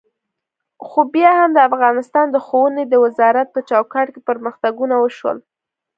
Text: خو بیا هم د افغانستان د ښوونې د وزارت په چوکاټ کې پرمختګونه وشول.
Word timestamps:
خو 0.85 0.99
بیا 1.13 1.31
هم 1.39 1.49
د 1.53 1.59
افغانستان 1.69 2.25
د 2.31 2.37
ښوونې 2.45 2.83
د 2.87 2.93
وزارت 3.03 3.47
په 3.53 3.59
چوکاټ 3.69 4.07
کې 4.13 4.21
پرمختګونه 4.29 4.95
وشول. 4.99 5.37